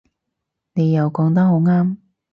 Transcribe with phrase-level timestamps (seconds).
[0.73, 1.97] 你又講得好啱